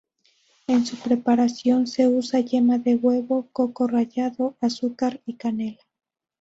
[0.65, 5.79] En su preparación se usa yema de huevo, coco rallado, azúcar y canela.